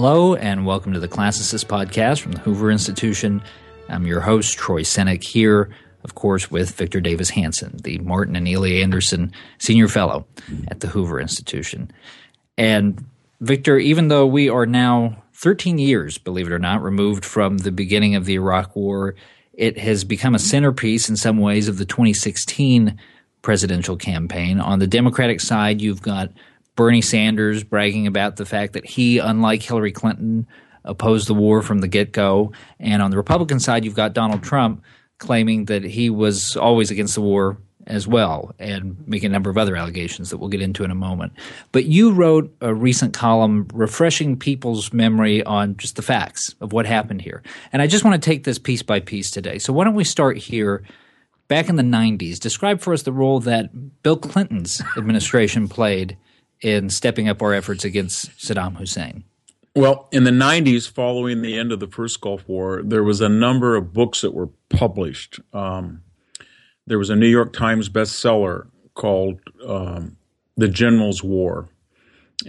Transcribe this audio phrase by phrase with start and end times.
[0.00, 3.42] Hello, and welcome to the Classicist podcast from the Hoover Institution.
[3.88, 5.70] I'm your host, Troy Senik, here,
[6.04, 10.24] of course, with Victor Davis Hanson, the Martin and Illie Anderson Senior Fellow
[10.68, 11.90] at the Hoover Institution.
[12.56, 13.06] And
[13.40, 17.72] Victor, even though we are now 13 years, believe it or not, removed from the
[17.72, 19.16] beginning of the Iraq War,
[19.52, 22.96] it has become a centerpiece in some ways of the 2016
[23.42, 24.60] presidential campaign.
[24.60, 26.30] On the Democratic side, you've got
[26.78, 30.46] Bernie Sanders bragging about the fact that he, unlike Hillary Clinton,
[30.84, 32.52] opposed the war from the get go.
[32.78, 34.84] And on the Republican side, you've got Donald Trump
[35.18, 39.58] claiming that he was always against the war as well and making a number of
[39.58, 41.32] other allegations that we'll get into in a moment.
[41.72, 46.86] But you wrote a recent column refreshing people's memory on just the facts of what
[46.86, 47.42] happened here.
[47.72, 49.58] And I just want to take this piece by piece today.
[49.58, 50.84] So why don't we start here?
[51.48, 56.16] Back in the 90s, describe for us the role that Bill Clinton's administration played
[56.60, 59.24] in stepping up our efforts against Saddam Hussein?
[59.74, 63.28] Well, in the 90s, following the end of the first Gulf War, there was a
[63.28, 65.38] number of books that were published.
[65.52, 66.02] Um,
[66.86, 70.16] there was a New York Times bestseller called um,
[70.56, 71.68] The General's War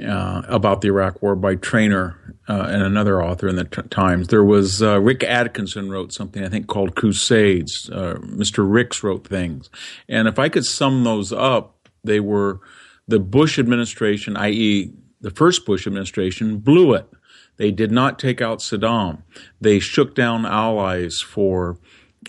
[0.03, 4.29] uh, about the Iraq War by Trainor uh, and another author in the t- Times.
[4.29, 7.91] There was uh, Rick Atkinson wrote something I think called Crusades.
[7.91, 8.65] Uh, Mr.
[8.67, 9.69] Ricks wrote things.
[10.07, 12.59] And if I could sum those up, they were–
[13.09, 17.09] the Bush administration, i.e., the first Bush administration, blew it.
[17.57, 19.23] They did not take out Saddam.
[19.59, 21.77] They shook down allies for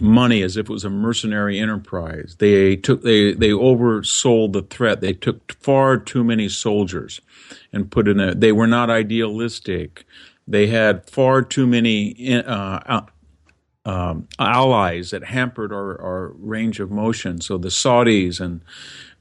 [0.01, 2.37] money as if it was a mercenary enterprise.
[2.39, 5.01] They took they they oversold the threat.
[5.01, 7.21] They took far too many soldiers
[7.73, 8.35] and put in a.
[8.35, 10.05] They were not idealistic.
[10.49, 13.03] They had far too many uh,
[13.85, 17.41] um, allies that hampered our, our range of motion.
[17.41, 18.63] So the Saudis and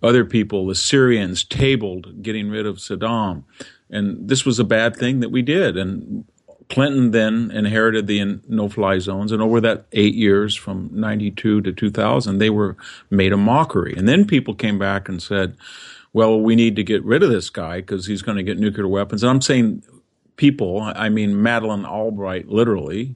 [0.02, 3.44] other people, the Syrians, tabled getting rid of Saddam.
[3.89, 5.78] And this was a bad thing that we did.
[5.78, 6.25] And
[6.69, 9.32] Clinton then inherited the no fly zones.
[9.32, 12.77] And over that eight years from 92 to 2000, they were
[13.09, 13.95] made a mockery.
[13.98, 15.58] And then people came back and said,
[16.14, 18.88] well, we need to get rid of this guy because he's going to get nuclear
[18.88, 19.23] weapons.
[19.23, 19.83] And I'm saying
[20.38, 23.15] people, I mean Madeleine Albright, literally,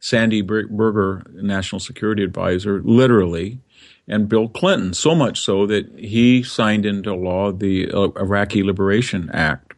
[0.00, 3.60] Sandy Berger, National Security Advisor, literally,
[4.08, 9.30] and Bill Clinton, so much so that he signed into law the uh, Iraqi Liberation
[9.32, 9.74] Act.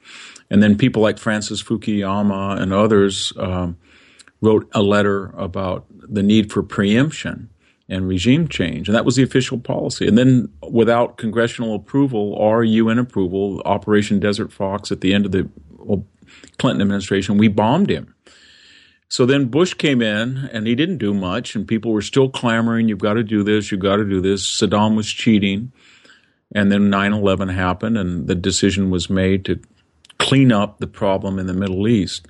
[0.50, 3.77] And then people like Francis Fukuyama and others um,
[4.41, 7.50] wrote a letter about the need for preemption
[7.88, 8.88] and regime change.
[8.88, 10.06] And that was the official policy.
[10.06, 15.33] And then, without congressional approval or UN approval, Operation Desert Fox at the end of
[15.33, 15.49] the
[16.59, 18.15] Clinton administration, we bombed him.
[19.08, 22.88] So then Bush came in and he didn't do much, and people were still clamoring,
[22.88, 24.44] you've got to do this, you've got to do this.
[24.44, 25.72] Saddam was cheating.
[26.54, 29.60] And then 9 11 happened, and the decision was made to
[30.19, 32.26] clean up the problem in the Middle East.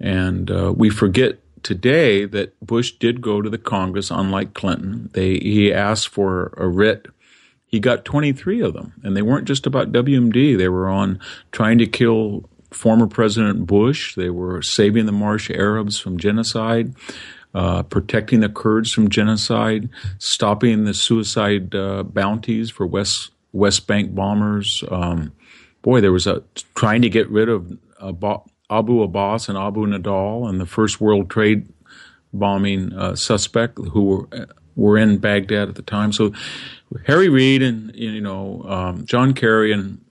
[0.00, 5.10] And uh, we forget today that Bush did go to the Congress, unlike Clinton.
[5.12, 7.06] They, he asked for a writ.
[7.66, 10.56] He got 23 of them, and they weren't just about WMD.
[10.56, 11.20] They were on
[11.52, 14.14] trying to kill former President Bush.
[14.14, 16.94] They were saving the Marsh Arabs from genocide,
[17.54, 24.14] uh, protecting the Kurds from genocide, stopping the suicide uh, bounties for West West Bank
[24.14, 24.82] bombers.
[24.90, 25.32] Um,
[25.82, 26.42] boy, there was a
[26.74, 27.78] trying to get rid of
[28.70, 31.68] Abu Abbas and Abu Nidal and the first World Trade
[32.32, 36.12] bombing uh, suspect who were were in Baghdad at the time.
[36.12, 36.32] So
[37.06, 40.03] Harry Reid and you know um, John Kerry and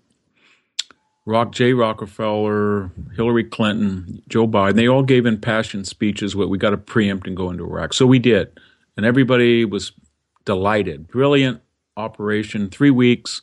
[1.26, 1.74] Rock J.
[1.74, 7.28] Rockefeller, Hillary Clinton, Joe Biden, they all gave impassioned speeches what we got to preempt
[7.28, 7.94] and go into Iraq.
[7.94, 8.60] So we did.
[8.98, 9.94] And everybody was
[10.44, 11.08] delighted.
[11.08, 11.62] Brilliant
[11.96, 12.70] operation.
[12.70, 13.42] Three weeks,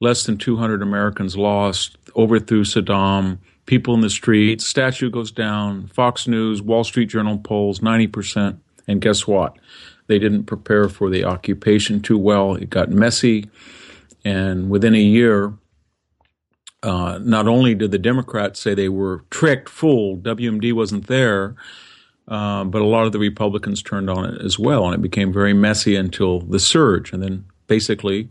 [0.00, 6.26] less than 200 Americans lost, overthrew Saddam, people in the streets, statue goes down, Fox
[6.26, 8.58] News, Wall Street Journal polls 90%.
[8.88, 9.58] And guess what?
[10.06, 12.54] They didn't prepare for the occupation too well.
[12.54, 13.48] It got messy.
[14.24, 15.52] And within a year,
[16.84, 21.56] uh, not only did the Democrats say they were tricked, fooled, WMD wasn't there,
[22.28, 25.32] uh, but a lot of the Republicans turned on it as well, and it became
[25.32, 27.12] very messy until the surge.
[27.12, 28.28] And then basically,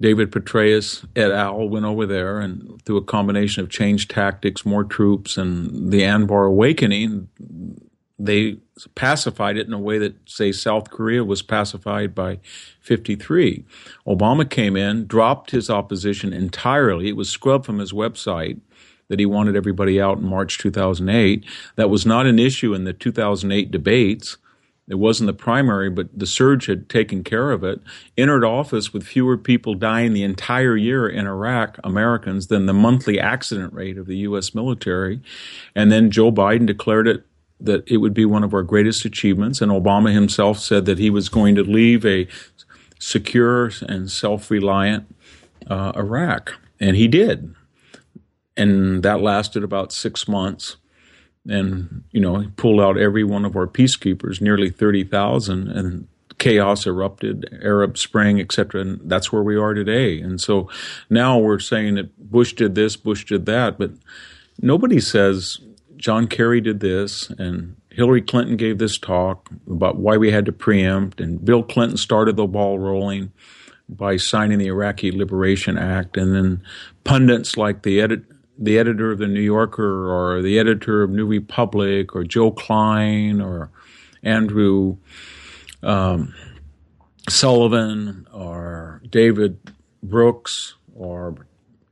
[0.00, 1.68] David Petraeus et al.
[1.68, 6.46] went over there, and through a combination of change tactics, more troops, and the Anbar
[6.46, 7.28] awakening,
[8.18, 8.58] they
[8.94, 12.40] pacified it in a way that, say, South Korea was pacified by
[12.80, 13.64] 53.
[14.06, 17.08] Obama came in, dropped his opposition entirely.
[17.08, 18.60] It was scrubbed from his website
[19.08, 21.44] that he wanted everybody out in March 2008.
[21.76, 24.36] That was not an issue in the 2008 debates.
[24.88, 27.80] It wasn't the primary, but the surge had taken care of it.
[28.16, 33.20] Entered office with fewer people dying the entire year in Iraq, Americans, than the monthly
[33.20, 34.54] accident rate of the U.S.
[34.54, 35.20] military.
[35.74, 37.24] And then Joe Biden declared it
[37.60, 39.60] that it would be one of our greatest achievements.
[39.60, 42.26] And Obama himself said that he was going to leave a
[42.98, 45.14] secure and self reliant
[45.66, 46.54] uh, Iraq.
[46.80, 47.54] And he did.
[48.56, 50.76] And that lasted about six months
[51.48, 56.06] and you know he pulled out every one of our peacekeepers, nearly thirty thousand, and
[56.38, 58.82] chaos erupted, Arab Spring, etc.
[58.82, 60.20] And that's where we are today.
[60.20, 60.70] And so
[61.10, 63.90] now we're saying that Bush did this, Bush did that, but
[64.60, 65.58] nobody says
[65.98, 70.52] John Kerry did this and Hillary Clinton gave this talk about why we had to
[70.52, 73.32] preempt, and Bill Clinton started the ball rolling
[73.88, 76.62] by signing the Iraqi Liberation Act, and then
[77.02, 78.22] pundits like the edit
[78.56, 83.40] the editor of the New Yorker or the editor of New Republic or Joe Klein
[83.40, 83.70] or
[84.22, 84.96] Andrew
[85.82, 86.34] um,
[87.28, 89.58] Sullivan or David
[90.02, 91.34] Brooks or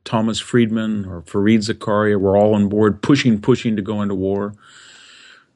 [0.06, 4.54] Thomas Friedman or Fareed Zakaria were all on board, pushing, pushing to go into war.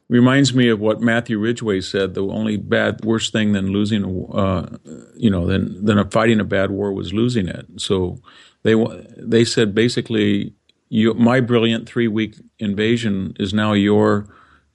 [0.09, 4.77] Reminds me of what Matthew Ridgway said: the only bad, worse thing than losing, uh,
[5.17, 7.65] you know, than than fighting a bad war was losing it.
[7.77, 8.21] So
[8.65, 8.75] they
[9.17, 10.53] they said basically
[10.91, 14.27] you, my brilliant three week invasion is now your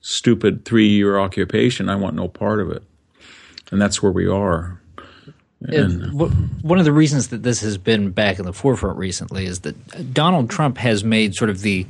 [0.02, 1.90] stupid three year occupation.
[1.90, 2.84] I want no part of it.
[3.72, 4.82] And that's where we are.
[5.70, 6.26] And, uh,
[6.62, 10.14] one of the reasons that this has been back in the forefront recently is that
[10.14, 11.86] Donald Trump has made sort of the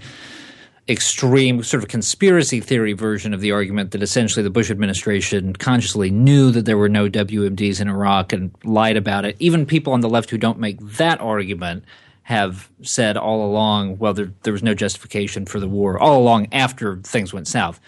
[0.88, 6.12] extreme sort of conspiracy theory version of the argument that essentially the Bush administration consciously
[6.12, 9.36] knew that there were no WMDs in Iraq and lied about it.
[9.40, 11.84] Even people on the left who don't make that argument
[12.24, 16.48] have said all along, well, there, there was no justification for the war all along
[16.52, 17.80] after things went south.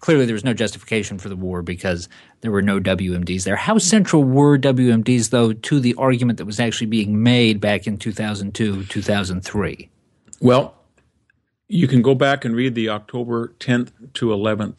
[0.00, 2.08] Clearly, there was no justification for the war because
[2.40, 3.56] there were no WMDs there.
[3.56, 7.96] How central were WMDs, though, to the argument that was actually being made back in
[7.96, 9.90] 2002, 2003?
[10.40, 10.74] Well,
[11.68, 14.76] you can go back and read the October 10th to 11th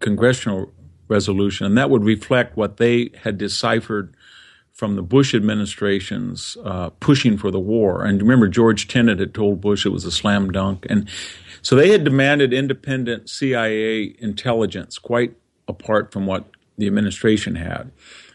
[0.00, 0.72] congressional
[1.08, 4.14] resolution, and that would reflect what they had deciphered
[4.74, 8.04] from the Bush administration's uh, pushing for the war.
[8.04, 10.84] And remember, George Tenet had told Bush it was a slam dunk.
[10.90, 11.08] And
[11.62, 15.34] so they had demanded independent CIA intelligence, quite
[15.68, 17.92] apart from what the administration had.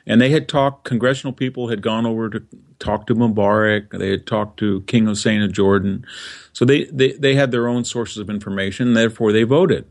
[0.07, 2.41] And they had talked, congressional people had gone over to
[2.79, 6.05] talk to Mubarak, they had talked to King Hussein of Jordan.
[6.53, 9.85] So they, they, they had their own sources of information, therefore they voted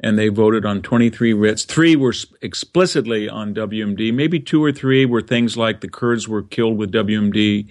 [0.00, 1.64] and they voted on 23 writs.
[1.64, 4.12] Three were explicitly on WMD.
[4.14, 7.66] Maybe two or three were things like the Kurds were killed with WMD,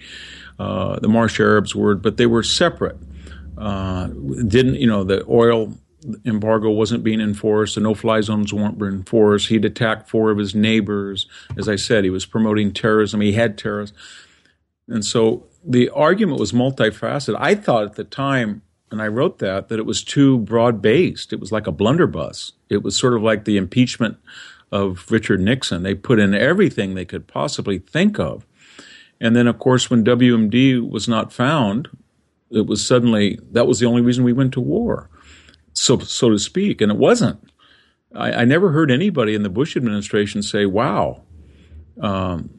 [0.58, 2.98] uh, the Marsh Arabs were, but they were separate.
[3.56, 4.08] Uh,
[4.46, 5.74] didn't you know the oil
[6.24, 9.48] embargo wasn't being enforced, the no-fly zones weren't being enforced.
[9.48, 11.26] He'd attacked four of his neighbors.
[11.56, 13.20] As I said, he was promoting terrorism.
[13.20, 13.96] He had terrorists,
[14.86, 17.36] and so the argument was multifaceted.
[17.38, 21.32] I thought at the time and I wrote that that it was too broad based.
[21.32, 22.52] It was like a blunderbuss.
[22.68, 24.16] It was sort of like the impeachment
[24.70, 25.82] of Richard Nixon.
[25.82, 28.46] They put in everything they could possibly think of.
[29.20, 31.88] And then, of course, when WMD was not found,
[32.50, 35.10] it was suddenly that was the only reason we went to war,
[35.72, 36.80] so so to speak.
[36.80, 37.40] And it wasn't.
[38.14, 41.24] I, I never heard anybody in the Bush administration say, "Wow,
[42.00, 42.50] um,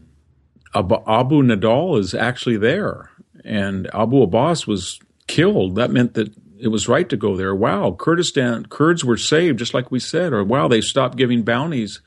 [0.76, 3.10] Abu Nidal is actually there,"
[3.44, 5.00] and Abu Abbas was
[5.30, 7.56] killed, that meant that it was right to go there.
[7.56, 12.02] Wow, Kurdistan Kurds were saved, just like we said, or wow, they stopped giving bounties.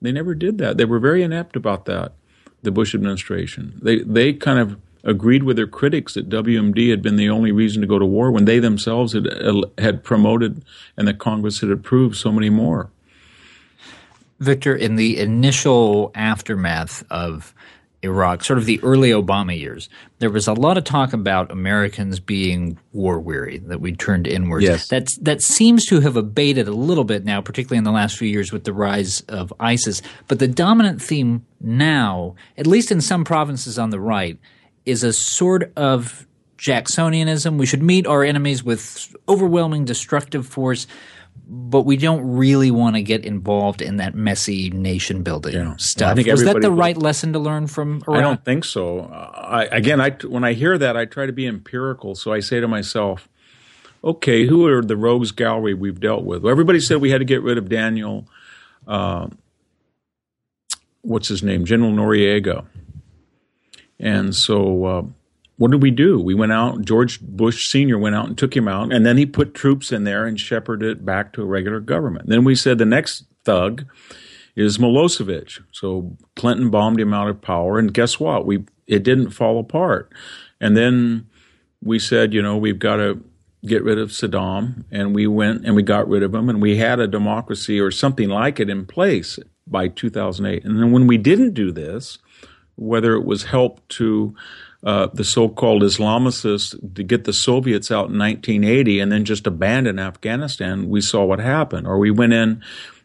[0.00, 0.76] They never did that.
[0.76, 2.14] They were very inept about that.
[2.62, 3.78] The Bush administration.
[3.82, 7.80] They they kind of agreed with their critics that WMD had been the only reason
[7.80, 9.28] to go to war when they themselves had
[9.78, 10.64] had promoted
[10.96, 12.90] and the Congress had approved so many more.
[14.38, 17.54] Victor, in the initial aftermath of
[18.02, 22.18] Iraq, sort of the early Obama years, there was a lot of talk about Americans
[22.18, 24.64] being war weary, that we turned inwards.
[24.64, 24.88] Yes.
[24.88, 28.28] That, that seems to have abated a little bit now, particularly in the last few
[28.28, 30.02] years with the rise of ISIS.
[30.26, 34.38] But the dominant theme now, at least in some provinces on the right,
[34.84, 36.26] is a sort of
[36.58, 37.56] Jacksonianism.
[37.56, 40.88] We should meet our enemies with overwhelming destructive force
[41.54, 45.76] but we don't really want to get involved in that messy nation building yeah.
[45.76, 46.16] stuff.
[46.16, 48.18] Well, Was that the right lesson to learn from Iraq?
[48.18, 49.00] I don't think so.
[49.00, 52.14] I, again, I, when I hear that, I try to be empirical.
[52.14, 53.28] So I say to myself,
[54.02, 56.42] okay, who are the rogues gallery we've dealt with?
[56.42, 58.26] Well, everybody said we had to get rid of Daniel.
[58.86, 59.28] Uh,
[61.02, 61.64] what's his name?
[61.64, 62.64] General Noriega.
[63.98, 65.02] And so uh,
[65.62, 66.18] what did we do?
[66.18, 67.96] We went out, George Bush Sr.
[67.96, 70.90] went out and took him out, and then he put troops in there and shepherded
[70.90, 72.26] it back to a regular government.
[72.26, 73.84] Then we said the next thug
[74.56, 75.60] is Milosevic.
[75.70, 78.44] So Clinton bombed him out of power, and guess what?
[78.44, 80.12] We it didn't fall apart.
[80.60, 81.28] And then
[81.80, 83.22] we said, you know, we've got to
[83.64, 86.78] get rid of Saddam, and we went and we got rid of him, and we
[86.78, 89.38] had a democracy or something like it in place
[89.68, 90.64] by 2008.
[90.64, 92.18] And then when we didn't do this,
[92.74, 94.34] whether it was help to
[94.84, 99.98] uh, the so-called Islamicists to get the Soviets out in 1980 and then just abandon
[99.98, 101.86] Afghanistan, we saw what happened.
[101.86, 102.62] Or we went in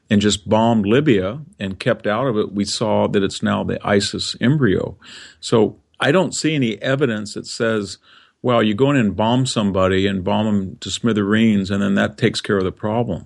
[0.10, 2.52] and just bombed Libya and kept out of it.
[2.52, 4.98] We saw that it's now the ISIS embryo.
[5.40, 7.98] So I don't see any evidence that says,
[8.42, 12.18] well, you go in and bomb somebody and bomb them to smithereens, and then that
[12.18, 13.26] takes care of the problem.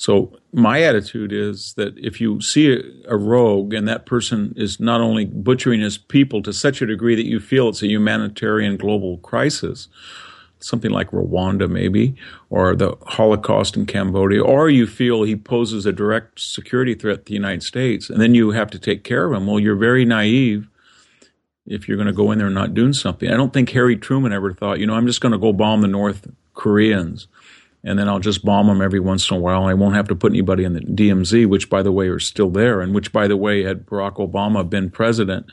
[0.00, 4.80] So my attitude is that if you see a, a, rogue and that person is
[4.80, 8.78] not only butchering his people to such a degree that you feel it's a humanitarian
[8.78, 9.88] global crisis,
[10.58, 12.16] something like Rwanda maybe,
[12.48, 17.24] or the Holocaust in Cambodia, or you feel he poses a direct security threat to
[17.24, 19.46] the United States, and then you have to take care of him.
[19.46, 20.66] Well, you're very naive
[21.66, 23.30] if you're going to go in there and not doing something.
[23.30, 25.82] I don't think Harry Truman ever thought, you know, I'm just going to go bomb
[25.82, 27.28] the North Koreans
[27.82, 29.64] and then I'll just bomb them every once in a while.
[29.64, 32.50] I won't have to put anybody in the DMZ, which, by the way, are still
[32.50, 35.46] there, and which, by the way, had Barack Obama been president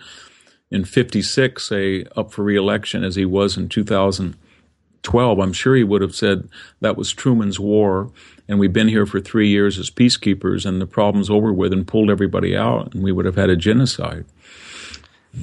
[0.69, 6.01] in 56, say, up for reelection as he was in 2012, I'm sure he would
[6.01, 6.49] have said
[6.81, 8.11] that was Truman's war,
[8.49, 11.87] and we've been here for three years as peacekeepers, and the problem's over with, and
[11.87, 14.25] pulled everybody out, and we would have had a genocide.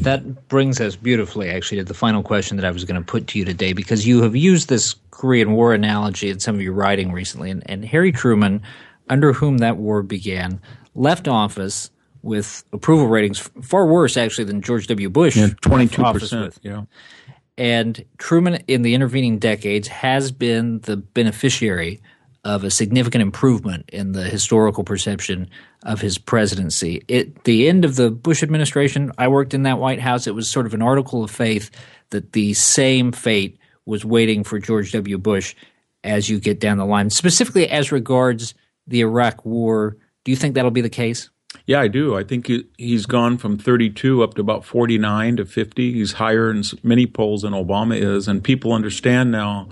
[0.00, 3.28] That brings us beautifully, actually, to the final question that I was going to put
[3.28, 6.72] to you today, because you have used this Korean War analogy in some of your
[6.72, 7.50] writing recently.
[7.50, 8.62] And, and Harry Truman,
[9.08, 10.60] under whom that war began,
[10.94, 11.90] left office
[12.22, 15.08] with approval ratings far worse, actually, than George W.
[15.10, 15.36] Bush.
[15.36, 16.58] Yeah, 22%.
[16.62, 16.84] Yeah.
[17.56, 22.02] And Truman, in the intervening decades, has been the beneficiary
[22.44, 25.48] of a significant improvement in the historical perception
[25.84, 27.04] of his presidency.
[27.08, 30.26] At the end of the Bush administration, I worked in that White House.
[30.26, 31.70] It was sort of an article of faith
[32.10, 35.18] that the same fate was waiting for George W.
[35.18, 35.54] Bush
[36.02, 38.54] as you get down the line, specifically as regards
[38.86, 39.96] the Iraq War.
[40.24, 41.30] Do you think that'll be the case?
[41.66, 42.16] Yeah, I do.
[42.16, 45.92] I think he's gone from 32 up to about 49 to 50.
[45.92, 49.68] He's higher in many polls than Obama is, and people understand now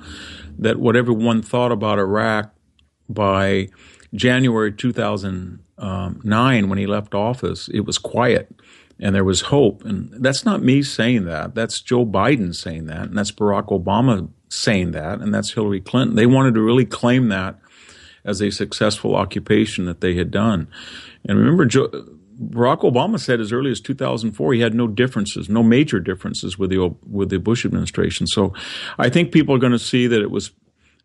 [0.58, 2.54] that whatever one thought about Iraq
[3.08, 3.68] by
[4.14, 8.54] January 2009, when he left office, it was quiet
[8.98, 9.84] and there was hope.
[9.84, 11.54] And that's not me saying that.
[11.54, 13.08] That's Joe Biden saying that.
[13.08, 15.20] And that's Barack Obama saying that.
[15.20, 16.16] And that's Hillary Clinton.
[16.16, 17.58] They wanted to really claim that
[18.24, 20.68] as a successful occupation that they had done.
[21.24, 21.88] And remember, Joe,
[22.40, 26.70] Barack Obama said as early as 2004 he had no differences, no major differences with
[26.70, 28.26] the with the Bush administration.
[28.26, 28.52] So
[28.98, 30.50] I think people are going to see that it was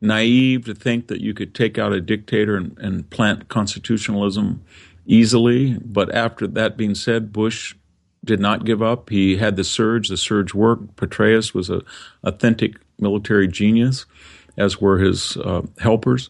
[0.02, 4.64] naive to think that you could take out a dictator and, and plant constitutionalism
[5.06, 5.78] easily.
[5.84, 7.76] But after that being said, Bush
[8.24, 9.10] did not give up.
[9.10, 10.10] He had the surge.
[10.10, 10.96] The surge worked.
[10.98, 11.82] Petraeus was a
[12.24, 14.06] authentic military genius,
[14.58, 16.30] as were his uh, helpers,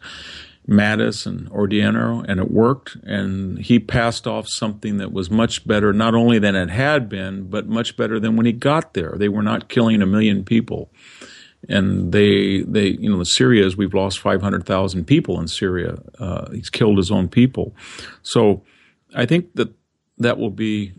[0.68, 2.96] Mattis and Odierno, and it worked.
[3.04, 7.50] And he passed off something that was much better, not only than it had been,
[7.50, 9.16] but much better than when he got there.
[9.18, 10.92] They were not killing a million people
[11.70, 16.00] and they they you know the Syria is we've lost 500,000 people in Syria.
[16.20, 17.76] Uh, he's killed his own people,
[18.24, 18.64] so
[19.16, 19.74] I think that
[20.18, 20.94] that will be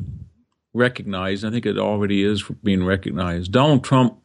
[0.75, 1.45] recognized.
[1.45, 3.53] I think it already is being recognized.
[3.53, 4.19] Donald Trump,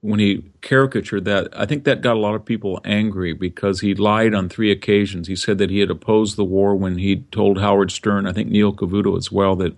[0.00, 3.94] when he caricatured that, I think that got a lot of people angry because he
[3.94, 5.28] lied on three occasions.
[5.28, 8.48] He said that he had opposed the war when he told Howard Stern, I think
[8.48, 9.74] Neil Cavuto as well, that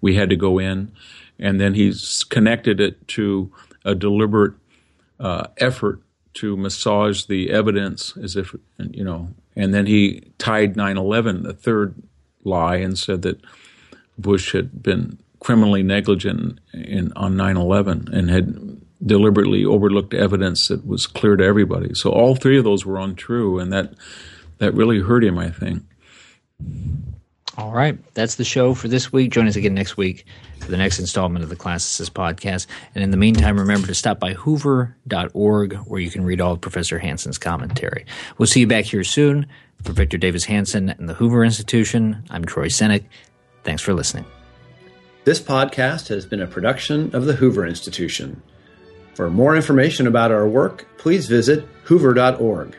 [0.00, 0.90] we had to go in,
[1.38, 3.52] and then he's connected it to
[3.84, 4.54] a deliberate
[5.20, 6.02] uh, effort
[6.34, 11.52] to massage the evidence as if, you know, and then he tied 9 11, the
[11.52, 11.94] third
[12.44, 13.40] lie, and said that
[14.16, 20.86] Bush had been criminally negligent in, on 9 11 and had deliberately overlooked evidence that
[20.86, 21.94] was clear to everybody.
[21.94, 23.94] So all three of those were untrue, and that,
[24.58, 25.82] that really hurt him, I think.
[27.58, 27.98] All right.
[28.14, 29.32] That's the show for this week.
[29.32, 30.24] Join us again next week
[30.60, 32.68] for the next installment of the Classicist podcast.
[32.94, 36.60] And in the meantime, remember to stop by hoover.org where you can read all of
[36.60, 38.06] Professor Hanson's commentary.
[38.38, 39.46] We'll see you back here soon.
[39.82, 43.04] For Victor Davis Hanson and the Hoover Institution, I'm Troy Senik.
[43.64, 44.24] Thanks for listening.
[45.24, 48.40] This podcast has been a production of the Hoover Institution.
[49.14, 52.76] For more information about our work, please visit hoover.org.